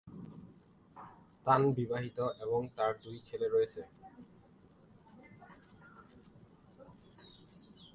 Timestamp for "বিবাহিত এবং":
1.73-2.61